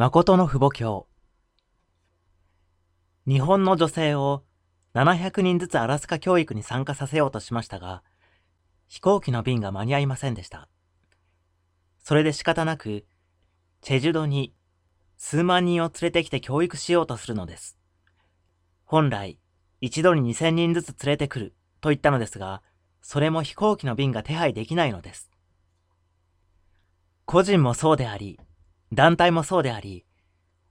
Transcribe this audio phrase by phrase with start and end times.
[0.00, 1.08] 誠の父母教。
[3.28, 4.44] 日本の女性を
[4.94, 8.02] 700人ずつアラスカ教育に参加させようとしましたが、
[8.88, 10.70] 飛行機の便が間に合いませんでした。
[12.02, 13.04] それで仕方なく、
[13.82, 14.54] チェジュ島に
[15.18, 17.76] 数万人を連れてきて教育しようとするのです。
[18.86, 19.38] 本来、
[19.82, 22.62] 一度に2000人ずつ連れてくると言ったのですが、
[23.02, 25.30] それも飛行機の便が手配できないのです。
[27.26, 28.40] 個人もそうであり、
[28.92, 30.04] 団体もそうであり、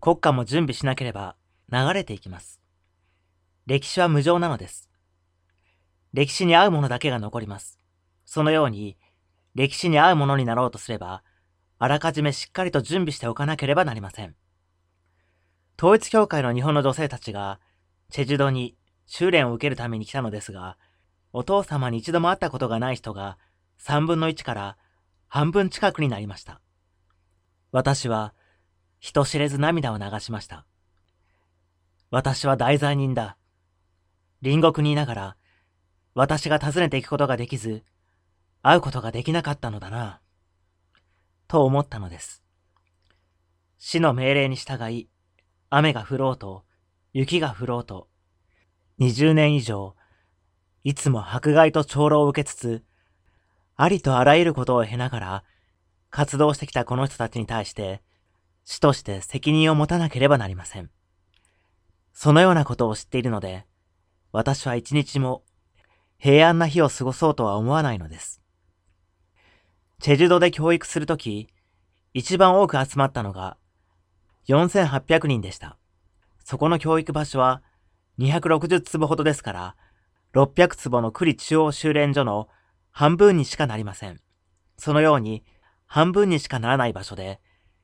[0.01, 1.35] 国家も準備しなければ
[1.71, 2.61] 流れていきます。
[3.65, 4.89] 歴史は無常なのです。
[6.11, 7.79] 歴史に合うものだけが残ります。
[8.25, 8.97] そのように、
[9.55, 11.23] 歴史に合うものになろうとすれば、
[11.77, 14.35] あらかじめしっかりと準備しておかなければなりません。
[15.77, 17.59] 統一教会の日本の女性たちが、
[18.09, 18.75] チェジュ島に
[19.05, 20.77] 修練を受けるために来たのですが、
[21.31, 23.37] お父様に一度も会ったことがない人が
[23.79, 24.77] 3分の1から
[25.27, 26.59] 半分近くになりました。
[27.71, 28.33] 私は
[28.99, 30.65] 人知れず涙を流しました。
[32.11, 33.37] 私は大罪人だ。
[34.43, 35.37] 隣国にいながら、
[36.15, 37.83] 私が訪ねていくことができず、
[38.61, 40.21] 会うことができなかったのだな。
[41.47, 42.43] と思ったのです。
[43.77, 45.07] 死の命令に従い、
[45.69, 46.65] 雨が降ろうと、
[47.13, 48.07] 雪が降ろうと、
[48.99, 49.95] 20年以上、
[50.83, 52.83] いつも迫害と長老を受けつつ、
[53.75, 55.43] ありとあらゆることを経ながら、
[56.09, 58.01] 活動してきたこの人たちに対して、
[58.65, 60.89] 死として責任を持たなければなりません。
[62.13, 63.65] そのようなことを知っているので、
[64.31, 65.43] 私は一日も
[66.17, 68.41] 平安な日を過ごそうとは思わないのです。
[69.99, 71.47] チェジュ島で教育するとき、
[72.13, 73.57] 一番多く集まったのが
[74.47, 75.77] 4800人でした。
[76.43, 77.61] そこの教育場所は
[78.19, 79.75] 260坪ほどですから、
[80.33, 82.49] 600坪の栗中央修練所の
[82.91, 84.19] 半分にしかなりません。
[84.77, 85.43] そのように
[85.89, 87.41] 半分にしかならない場所で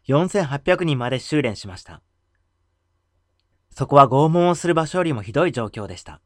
[0.07, 2.03] 4800人まで修練しました。
[3.71, 6.21] そこは拷問をする場所よりもひどい状況でした。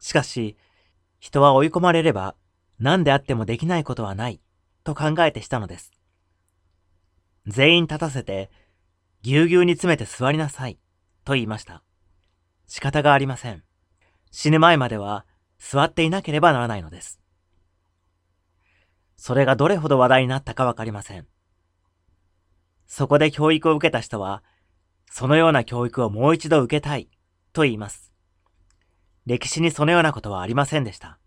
[0.00, 0.56] しかし、
[1.20, 2.34] 人は追い込まれれば
[2.78, 4.40] 何であってもできないことはない
[4.84, 5.92] と考えてしたのです。
[7.46, 8.50] 全員立たせて
[9.20, 10.78] ぎゅうぎゅうに詰めて座りなさい
[11.26, 11.82] と言いました。
[12.66, 13.62] 仕方がありません。
[14.30, 15.26] 死ぬ前までは
[15.58, 17.20] 座っていなければならないのです。
[19.16, 21.26] それがどれほど話題になったかわかりません。
[22.86, 24.42] そこで教育を受けた人は、
[25.10, 27.08] そのような教育をもう一度受けたい
[27.52, 28.12] と言います。
[29.26, 31.18] 歴史にそのようなことはありませんでした。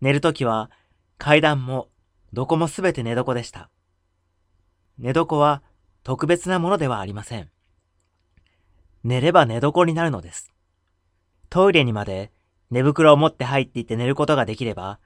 [0.00, 0.70] 寝るときは
[1.18, 1.88] 階段も
[2.32, 3.70] どこもすべて寝床でした。
[4.98, 5.62] 寝床は
[6.02, 7.50] 特別なものではありません。
[9.04, 10.52] 寝れば寝床になるのです。
[11.50, 12.32] トイレにまで
[12.70, 14.98] 寝袋を持って入っていって寝ることができれば、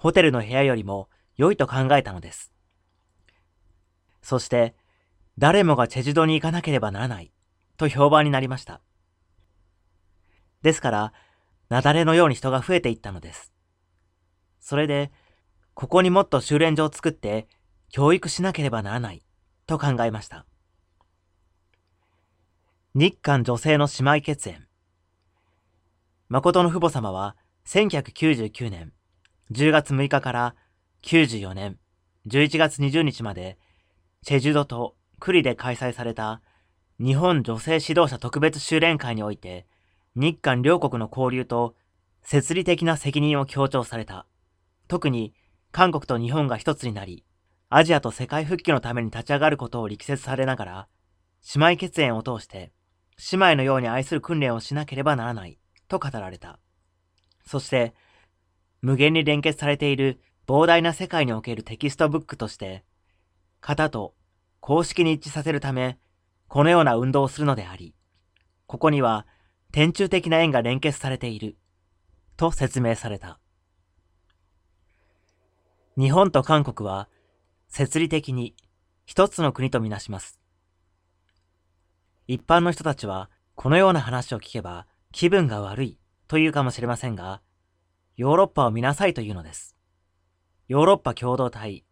[0.00, 2.50] ホテルの部屋よりも良いと考えたのです。
[4.22, 4.74] そして、
[5.36, 7.30] 誰もがチェジュ島に行かなければならない
[7.76, 8.80] と評判になりました。
[10.62, 11.12] ですから、
[11.70, 13.52] 雪崩のように人が増えていったのです。
[14.58, 15.12] それで、
[15.74, 17.46] ここにもっと修練所を作って
[17.90, 19.22] 教育しなければならない
[19.66, 20.46] と考えました。
[22.94, 24.66] 日韓女性の姉妹血縁。
[26.30, 28.94] 誠の父母様は1999年
[29.52, 30.54] 10月6日から
[31.02, 31.78] 94年
[32.28, 33.58] 11月20日まで
[34.22, 36.40] チェジュ島とクリで開催された
[36.98, 39.66] 日本女性指導者特別修練会において
[40.14, 41.74] 日韓両国の交流と
[42.22, 44.26] 摂理的な責任を強調された。
[44.88, 45.34] 特に
[45.72, 47.24] 韓国と日本が一つになり、
[47.68, 50.88] アジアと世界復帰のために立ち上がることを力説されながら、
[51.54, 52.72] 姉妹結縁を通して
[53.32, 55.58] 姉妹のように愛する訓練をしなければならない
[55.88, 56.58] と語られた。
[57.46, 57.94] そして、
[58.82, 62.84] 無限に連結されている膨大な世界におけるテキストブックとして、
[63.60, 64.14] 型と
[64.60, 65.98] 公式に一致させるため、
[66.48, 67.94] このような運動をするのであり、
[68.66, 69.26] ここには
[69.72, 71.56] 天中的な円が連結されている、
[72.36, 73.38] と説明された。
[75.96, 77.08] 日本と韓国は、
[77.68, 78.56] 設理的に
[79.06, 80.40] 一つの国とみなします。
[82.26, 87.42] 一般の人たちは、このような話を聞けば、気分が悪いというかもしれませんが、
[88.20, 89.74] ヨーロッパを見なさいというのです。
[90.68, 91.86] ヨーロッパ共同体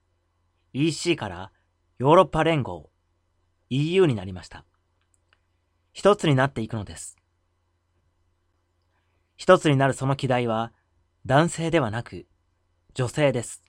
[0.75, 1.53] EC から
[1.99, 2.91] ヨーロッパ連合
[3.71, 4.67] EU になりました。
[5.95, 7.17] 一つになっていくのです。
[9.39, 10.75] 一つになるその議題は
[11.25, 12.27] 男性ではなく
[12.93, 13.65] 女性です。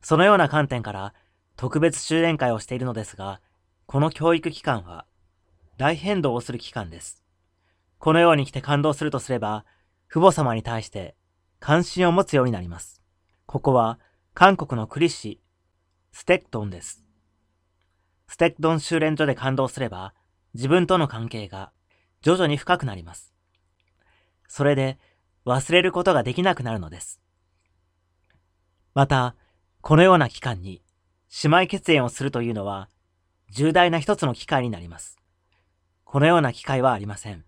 [0.00, 1.14] そのような観点から
[1.56, 3.40] 特別修練会をしているのですが、
[3.86, 5.04] この教育機関は
[5.78, 7.24] 大変動をする機関です。
[7.98, 9.64] このように来て感動するとすれば、
[10.08, 11.14] 父母様に対して
[11.60, 13.02] 関心を持つようになります。
[13.46, 13.98] ここは
[14.34, 15.40] 韓国のクリシ、
[16.12, 17.04] ステットンです。
[18.26, 20.14] スステッドン修練所で感動すれば、
[20.54, 21.72] 自分との関係が
[22.22, 23.34] 徐々に深くなります。
[24.46, 24.98] それで
[25.44, 27.20] 忘れることができなくなるのです。
[28.94, 29.34] また、
[29.80, 30.82] このような期間に
[31.42, 32.88] 姉妹血縁をするというのは
[33.50, 35.18] 重大な一つの機会になります。
[36.04, 37.47] このような機会はありません。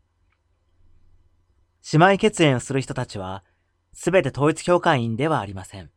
[1.92, 3.42] 姉妹血縁をする人たちは、
[3.92, 5.90] すべて統一教会員ではありません。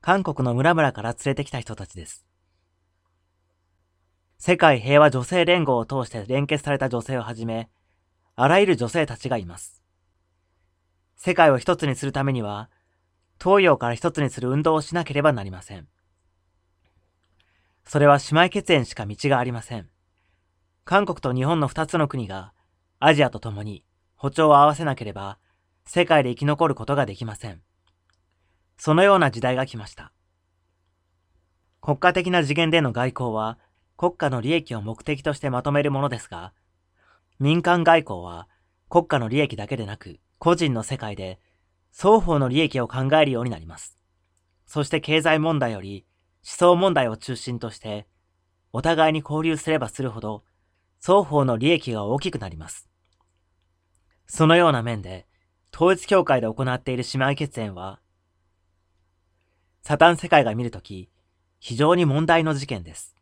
[0.00, 2.24] 韓国の村々から連れてきた人たちです。
[4.38, 7.68] 世界平和女性連合を通して連結された女性をはじめ、
[8.36, 9.82] あらゆる女性たちがいます。
[11.16, 12.70] 世界を一つにするためには、
[13.42, 15.88] 東洋から一つにする運動をしなければなりません。
[17.84, 19.88] それは姉妹血縁しか道がありません。
[20.84, 22.52] 韓国と日本の二つの国が、
[23.00, 23.84] アジアと共に
[24.18, 25.38] 歩調を合わせなければ、
[25.86, 27.62] 世界で生き残ることができません。
[28.76, 30.12] そのような時代が来ました。
[31.80, 33.58] 国家的な次元での外交は、
[33.96, 36.52] 国家の利益を目的としてまとめるものですが、
[37.38, 38.48] 民間外交は
[38.88, 41.38] 国家の利益だけでなく、個人の世界で
[41.92, 43.96] 双方の利益を考えるようになります。
[44.66, 46.04] そして経済問題より
[46.44, 48.06] 思想問題を中心として、
[48.72, 50.44] お互いに交流すればするほど、
[51.00, 52.88] 双方の利益が大きくなります。
[54.28, 55.26] そのような面で、
[55.74, 57.98] 統一教会で行っている姉妹血縁は、
[59.82, 61.08] サタン世界が見るとき、
[61.60, 63.16] 非常に問題の事件です。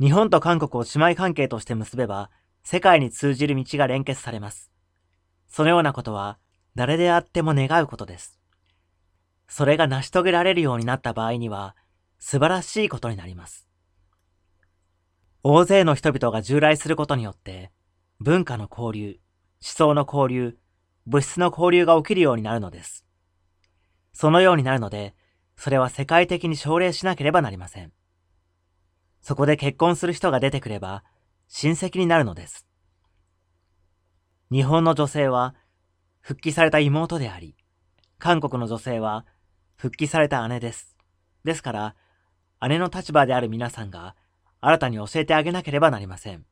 [0.00, 2.30] 日本と韓国を姉妹関係として結べば、
[2.64, 4.70] 世界に通じる道が連結されます。
[5.46, 6.38] そのようなことは、
[6.74, 8.40] 誰であっても願うことです。
[9.48, 11.76] それが成し遂げられるようになった場合には、
[12.18, 13.68] 素晴らしいことになります。
[15.42, 17.70] 大勢の人々が従来することによって、
[18.22, 19.20] 文化の交流、思
[19.60, 20.58] 想の交流、
[21.06, 23.06] 物質の交流が起きるようになるのです。
[24.12, 25.14] そのようになるので、
[25.56, 27.92] それは世界的に奨励しなければなりません。
[29.22, 31.02] そこで結婚する人が出てくれば、
[31.48, 32.66] 親戚になるのです。
[34.52, 35.54] 日本の女性は、
[36.20, 37.56] 復帰された妹であり、
[38.18, 39.24] 韓国の女性は、
[39.76, 40.94] 復帰された姉です。
[41.44, 41.96] ですから、
[42.68, 44.14] 姉の立場である皆さんが、
[44.60, 46.44] 新たに教えてあげなければなりません。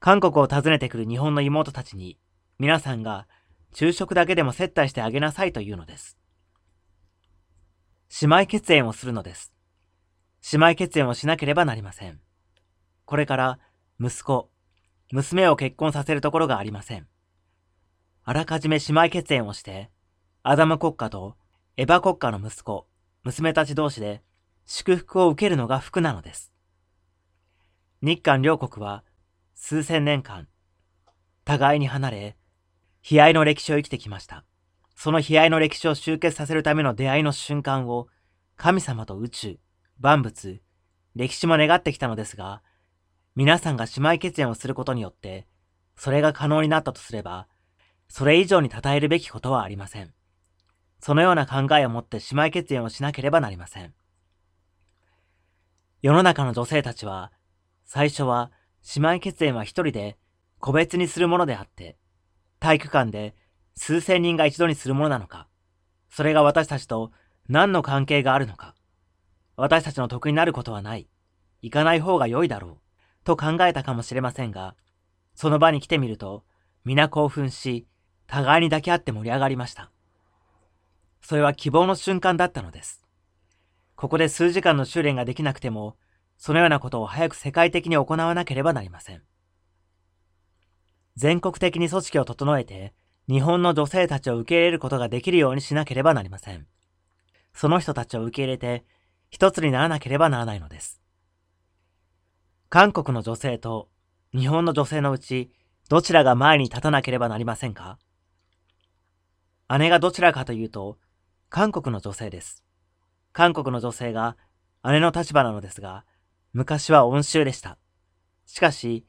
[0.00, 2.18] 韓国を訪ねてくる日本の妹たちに、
[2.58, 3.28] 皆さんが
[3.74, 6.16] 昼食だけでも接待してあげなさいというのです。
[8.22, 9.52] 姉妹血縁をするのです。
[10.52, 12.18] 姉妹血縁をしなければなりません。
[13.04, 13.58] これから
[14.00, 14.50] 息子、
[15.12, 17.06] 娘を結婚させるところがありません。
[18.24, 19.90] あらかじめ姉妹血縁をして、
[20.42, 21.36] アダム国家と
[21.76, 22.86] エヴァ国家の息子、
[23.22, 24.22] 娘たち同士で
[24.64, 26.54] 祝福を受けるのが福なのです。
[28.00, 29.04] 日韓両国は
[29.62, 30.48] 数千年間、
[31.44, 32.36] 互いに離れ、
[33.08, 34.46] 悲哀の歴史を生きてきました。
[34.96, 38.08] その悲哀の歴史を集結させるための出会いの瞬間を、
[38.56, 39.58] 神様と宇宙、
[40.00, 40.62] 万物、
[41.14, 42.62] 歴史も願ってきたのですが、
[43.36, 45.46] 皆さんが姉妹血縁をすることによって、
[45.94, 47.46] それが可能になったとすれば、
[48.08, 50.14] それ以上に称えるべきことはありません。
[51.00, 53.92] そのような考えを持って姉妹血縁をしなければなりません。
[56.00, 57.30] 世の中の女性たちは、
[57.84, 58.50] 最初は
[58.96, 60.16] 姉妹血縁は一人で
[60.58, 61.96] 個別にするものであって、
[62.58, 63.34] 体育館で
[63.74, 65.48] 数千人が一度にするものなのか、
[66.10, 67.12] それが私たちと
[67.48, 68.74] 何の関係があるのか、
[69.56, 71.08] 私たちの得になることはない、
[71.62, 74.74] 行かない方が良いだろう、と考えたかもしれませんが、
[75.34, 76.44] その場に来てみると、
[76.84, 77.86] 皆興奮し、
[78.26, 79.90] 互いに抱き合って盛り上がりました。
[81.20, 83.04] それは希望の瞬間だったのです。
[83.96, 85.96] ここで数時間の修練ができなくても、
[86.40, 89.22] そのようなことを早く世界的に行わなければなりません。
[91.14, 92.94] 全国的に組織を整えて、
[93.28, 96.66] 日本の女性たちを受け入れることができるようにしなければなりません。
[97.52, 98.86] その人たちを受け入れて、
[99.28, 101.02] 一つにならなければならないのです。
[102.70, 103.90] 韓国の女性と
[104.32, 105.52] 日本の女性のうち、
[105.90, 107.98] どちらが前に立たなければなりませんか？
[109.78, 110.96] 姉がどちらかというと、
[111.50, 112.64] 韓国の女性です。
[113.32, 114.36] 韓国の女性が
[114.84, 116.06] 姉の立場なのですが、
[116.52, 117.78] 昔は恩衆でした。
[118.46, 119.06] しかし、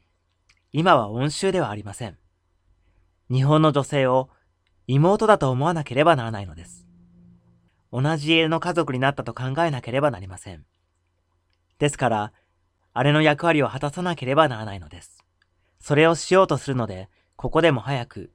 [0.72, 2.16] 今は恩衆ではありません。
[3.30, 4.30] 日本の女性を
[4.86, 6.86] 妹だと思わなければならないのです。
[7.92, 10.64] 同じ家の家族になったと考えなければなりません。
[11.78, 12.32] ですから、
[13.02, 15.24] 姉の役割を果たさなければならないのです。
[15.80, 18.32] それをしようとするので、ここでも早く、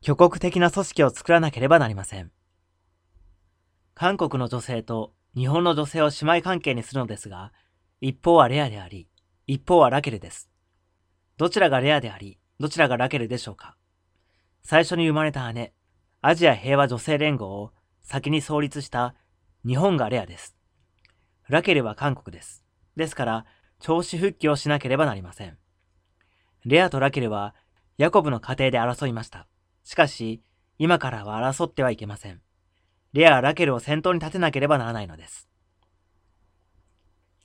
[0.00, 2.30] 挙国的な組織を作らなければなりません。
[3.94, 7.52] 韓国の女性と日本の女性を姉妹関係にするのですが、
[8.06, 9.08] 一方はレアであり、
[9.46, 10.50] 一方はラケルです。
[11.38, 13.78] どちらがレアであり、どちらがラケルでしょうか？
[14.62, 15.72] 最初に生まれた姉、
[16.20, 19.14] アジア平和女性連合を先に創立した
[19.66, 20.54] 日本がレアです。
[21.48, 22.62] ラケルは韓国です。
[22.94, 23.46] ですから、
[23.80, 25.56] 調子復帰をしなければなりません。
[26.66, 27.54] レアとラケルは、
[27.96, 29.46] ヤコブの家庭で争いました。
[29.82, 30.42] しかし、
[30.76, 32.42] 今からは争ってはいけません。
[33.14, 35.48] レアはラケルを先頭に立てなければならないのです。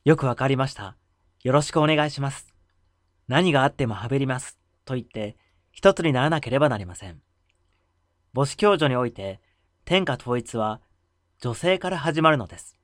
[0.10, 0.98] よくわかりました。
[1.44, 2.52] よろしくお願いします。
[3.28, 4.58] 何があってもはべります。
[4.84, 5.38] と言って、
[5.72, 7.22] 一つにならなければなりません。
[8.34, 9.40] 母子共助において、
[9.86, 10.82] 天下統一は
[11.40, 12.76] 女性から始まるのです。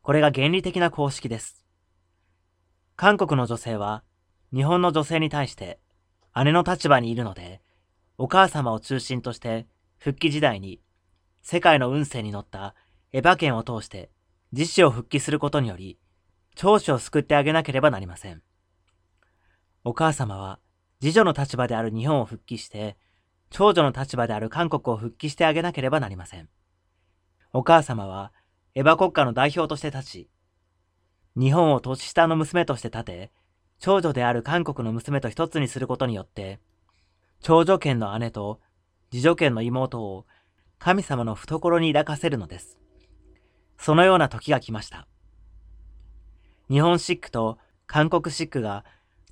[0.00, 1.66] これが原理的な公式です。
[2.96, 4.02] 韓国の女性は、
[4.54, 5.80] 日本の女性に対して
[6.34, 7.60] 姉の立場にいるので、
[8.16, 9.66] お母様を中心として
[9.98, 10.80] 復帰時代に
[11.42, 12.74] 世界の運勢に乗った
[13.12, 14.08] エヴァ圏を通して
[14.52, 15.98] 自死を復帰することにより、
[16.54, 18.42] 長子を救ってあげなければなりません。
[19.82, 20.60] お母様は
[21.00, 22.96] 次女の立場である日本を復帰して、
[23.50, 26.48] 長女の立場である韓国を復帰してあげなければなりません。
[27.52, 28.32] お母様は
[28.74, 30.30] エヴァ国家の代表として立ち、
[31.36, 33.32] 日本を年下の娘として立て、
[33.78, 36.60] 長女である韓国の娘と一つにすることによって、
[37.40, 38.60] 長女権の姉と
[39.10, 40.26] 次女権の妹を
[40.78, 42.78] 神様の懐に抱かせるのです。
[43.78, 45.06] そのような時が来ました。
[46.70, 48.84] 日本シックと韓国シックが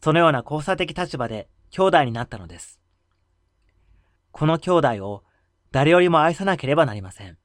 [0.03, 2.81] そのような交差的立場で兄弟になったのです。
[4.31, 5.23] この兄弟を
[5.71, 7.39] 誰よりも愛さなければなりません。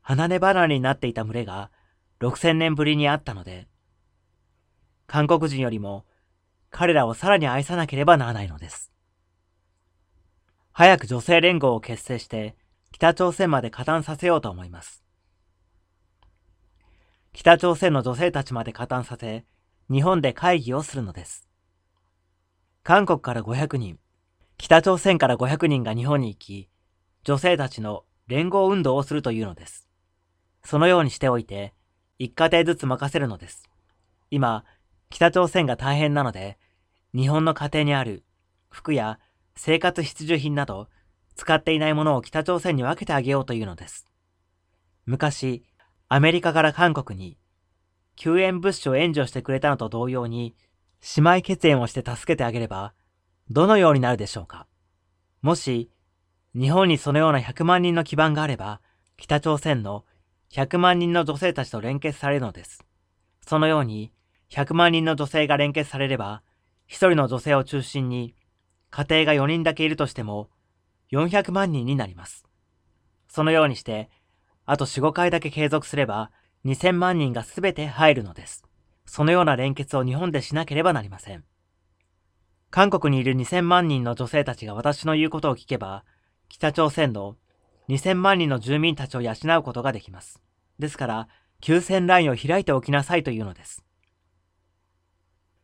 [0.00, 1.70] 離れ離れになっていた群れが
[2.20, 3.68] 6000年ぶりに会ったので、
[5.06, 6.06] 韓国人よりも
[6.70, 8.90] 彼らをさらに愛さなければならないのです。
[10.72, 12.56] 早く女性連合を結成して
[12.92, 15.02] 北朝鮮まで加担させようと思います。
[17.32, 19.46] 北朝鮮の女性たちまで加担させ、
[19.90, 21.48] 日本で会議をするのです。
[22.82, 23.98] 韓国から500人、
[24.58, 26.68] 北朝鮮から500人が日本に行き、
[27.24, 29.88] 女性たちの連合運動をするというのです。
[30.62, 31.72] そのようにしておいて、
[32.18, 33.64] 一家庭ずつ任せるのです。
[34.30, 34.64] 今、
[35.08, 36.58] 北朝鮮が大変なので、
[37.14, 38.24] 日本の家庭にある
[38.70, 39.18] 服や
[39.56, 40.88] 生活必需品など、
[41.34, 44.06] 使っていないものを北朝鮮に分けてあげようというのです。
[45.06, 45.64] 昔、
[46.14, 47.38] アメリカから韓国に
[48.16, 50.54] 救援物資を援助してくれたのと同様に、
[51.16, 52.92] 姉妹血縁をして助けてあげれば、
[53.48, 54.66] どのようになるでしょうか？
[55.40, 55.90] もし、
[56.54, 58.82] 日本にそのような100万人の基盤があれば、
[59.16, 60.04] 北朝鮮の
[60.50, 62.84] 100万人の女性たちと連結されるのです。
[63.40, 64.12] そのように、
[64.50, 66.42] 100万人の女性が連結されれば、
[66.90, 68.34] 1人の女性を中心に、
[68.90, 70.50] 家庭が4人だけいるとしても、
[71.10, 72.44] 400万人になります。
[73.28, 74.10] そのようにして、
[74.64, 76.30] あと4、5回だけ継続すれば、
[76.64, 78.64] 2000万人がすべて入るのです。
[79.04, 81.44] そのような連結を日本でしなければなりません。
[82.70, 86.04] 韓国にいる2000万人の女性たちが私の言うことを聞けば、
[86.48, 87.36] 北朝鮮の
[87.88, 90.40] 2000万人の住民たちを養うことができます。
[90.78, 91.28] ですから、
[91.62, 93.84] 9000ラインを開いておきなさいというのです。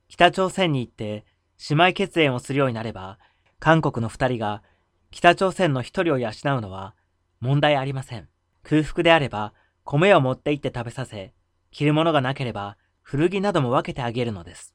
[0.09, 1.25] 北朝鮮に行って
[1.71, 3.19] 姉妹血縁をするようになれば、
[3.61, 4.63] 韓国の二人が
[5.11, 6.95] 北朝鮮の一人を養うのは
[7.41, 8.29] 問題ありません。
[8.63, 11.33] 空腹であれば米を持って行って食べさせ、
[11.71, 14.75] 着るものがなければ古着なども分けてあげるのです。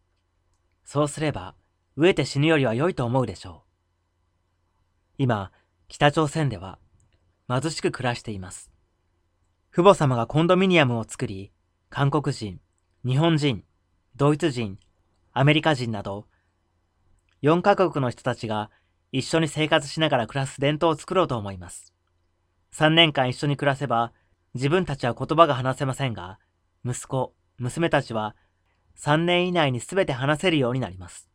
[0.84, 1.56] そうすれば、
[1.98, 3.70] 飢えて死ぬよりは良いと思うでしょう。
[5.20, 5.52] 今、
[5.88, 6.80] 北朝鮮では
[7.48, 8.72] 貧しく暮らしています。
[9.72, 11.52] 父母様がコンドミニアムを作り、
[11.90, 12.60] 韓国人、
[13.06, 13.63] 日本人、
[14.16, 14.80] ドイツ人、
[15.32, 16.28] アメリカ人など、
[17.44, 18.72] 4カ国の人たちが
[19.12, 21.92] 一緒に生活しながら暮らす伝統を作ろうと思います。
[22.74, 24.13] 3年間一緒に暮らせば、
[24.56, 26.39] 自分たちは言葉が話せませんが、
[26.84, 28.36] 息子、娘たちは
[28.98, 31.30] 3年以内に全て話せるようになります。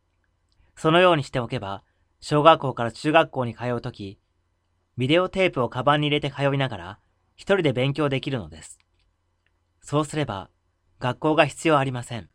[0.75, 1.83] そのようにしておけば、
[2.19, 4.19] 小学校から中学校に通うとき、
[4.97, 6.99] ビデオテープをカバンに入れて通いながら、
[7.35, 8.77] 一人で勉強できるのです。
[9.81, 10.49] そうすれば、
[10.99, 12.29] 学校が必要ありません。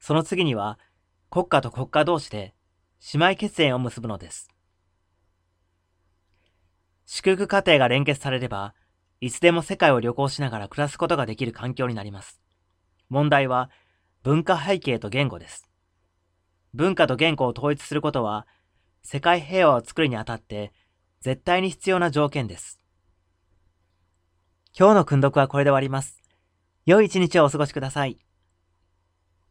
[0.00, 0.80] その次には、
[1.30, 2.54] 国家と国家同士で
[3.14, 4.48] 姉妹血縁を結ぶのです。
[7.10, 8.74] 祝福家庭が連結されれば、
[9.22, 12.38] いつでも世界を旅行しながら暮らすことができる環境になります。
[13.08, 13.70] 問題は
[14.22, 15.66] 文化背景と言語です。
[16.74, 18.46] 文化と言語を統一することは
[19.02, 20.70] 世界平和を作るにあたって
[21.22, 22.78] 絶対に必要な条件です。
[24.78, 26.22] 今日の訓読はこれで終わります。
[26.84, 28.18] 良い一日をお過ごしください。